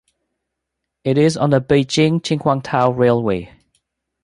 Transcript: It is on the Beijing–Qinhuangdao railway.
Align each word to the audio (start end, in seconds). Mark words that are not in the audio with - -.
It 1.03 1.19
is 1.19 1.37
on 1.37 1.51
the 1.51 1.61
Beijing–Qinhuangdao 1.61 2.97
railway. 2.97 3.51